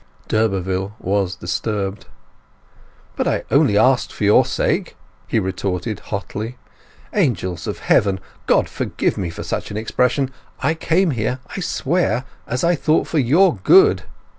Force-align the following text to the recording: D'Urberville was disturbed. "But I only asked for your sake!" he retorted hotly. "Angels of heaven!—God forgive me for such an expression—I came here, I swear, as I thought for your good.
D'Urberville 0.27 0.95
was 0.99 1.35
disturbed. 1.35 2.07
"But 3.15 3.27
I 3.27 3.43
only 3.51 3.77
asked 3.77 4.11
for 4.11 4.23
your 4.23 4.45
sake!" 4.47 4.95
he 5.27 5.37
retorted 5.37 5.99
hotly. 5.99 6.57
"Angels 7.13 7.67
of 7.67 7.77
heaven!—God 7.77 8.67
forgive 8.67 9.15
me 9.15 9.29
for 9.29 9.43
such 9.43 9.69
an 9.69 9.77
expression—I 9.77 10.73
came 10.73 11.11
here, 11.11 11.37
I 11.55 11.59
swear, 11.59 12.25
as 12.47 12.63
I 12.63 12.73
thought 12.73 13.05
for 13.07 13.19
your 13.19 13.57
good. 13.57 14.01